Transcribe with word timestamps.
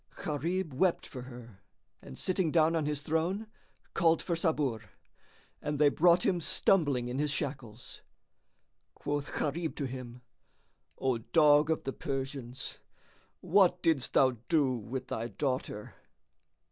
Gharib 0.23 0.73
wept 0.73 1.05
for 1.05 1.21
her 1.21 1.61
and 2.01 2.17
sitting 2.17 2.51
down 2.51 2.75
on 2.75 2.87
his 2.87 3.01
throne, 3.03 3.45
called 3.93 4.19
for 4.19 4.35
Sabur, 4.35 4.85
and 5.61 5.77
they 5.77 5.89
brought 5.89 6.25
him 6.25 6.41
stumbling 6.41 7.07
in 7.07 7.19
his 7.19 7.29
shackles. 7.29 8.01
Quoth 8.95 9.31
Gharib 9.37 9.75
to 9.75 9.85
him, 9.85 10.23
"O 10.97 11.19
dog 11.19 11.69
of 11.69 11.83
the 11.83 11.93
Persians, 11.93 12.79
what 13.41 13.83
didst 13.83 14.13
thou 14.13 14.37
do 14.49 14.71
with 14.73 15.07
thy 15.09 15.27
daughter?" 15.27 15.93